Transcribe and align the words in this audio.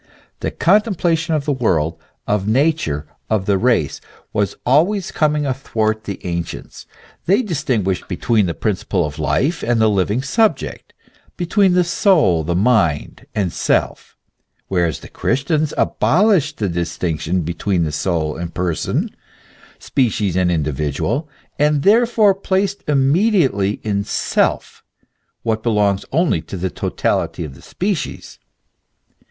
The 0.39 0.49
contemplation 0.49 1.35
of 1.35 1.45
the 1.45 1.53
world, 1.53 1.99
of 2.25 2.47
Nature, 2.47 3.05
of 3.29 3.45
the 3.45 3.53
THE 3.53 3.59
CHRISTIAN 3.59 3.61
HEAVEN. 3.61 3.61
]?1 3.61 3.63
race, 3.63 4.01
was 4.33 4.55
always 4.65 5.11
coming 5.11 5.45
athwart 5.45 6.05
the 6.05 6.19
ancients; 6.25 6.87
they 7.27 7.43
distin 7.43 7.83
guished 7.83 8.07
between 8.07 8.47
the 8.47 8.55
principle 8.55 9.05
of 9.05 9.19
life 9.19 9.61
and 9.61 9.79
the 9.79 9.91
living 9.91 10.23
subject, 10.23 10.93
between 11.37 11.73
the 11.73 11.83
soul, 11.83 12.43
the 12.43 12.55
mind, 12.55 13.27
and 13.35 13.53
self: 13.53 14.17
whereas 14.69 15.01
the 15.01 15.07
Christian 15.07 15.67
abolished 15.77 16.57
the 16.57 16.67
distinction 16.67 17.41
between 17.41 17.91
soul 17.91 18.35
and 18.35 18.55
person, 18.55 19.15
species 19.77 20.35
and 20.35 20.49
individual, 20.49 21.29
and 21.59 21.83
therefore 21.83 22.33
placed 22.33 22.83
immediately 22.89 23.73
in 23.83 24.03
self 24.03 24.83
what 25.43 25.61
belongs 25.61 26.05
only 26.11 26.41
to 26.41 26.57
the 26.57 26.71
totality 26.71 27.45
of 27.45 27.53
the 27.53 27.61
species. 27.61 28.39